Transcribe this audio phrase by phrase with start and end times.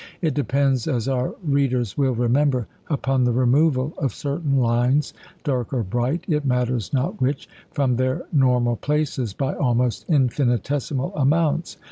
[0.19, 5.83] It depends, as our readers will remember, upon the removal of certain lines, dark or
[5.83, 11.77] bright (it matters not which), from their normal places by almost infinitesimal amounts.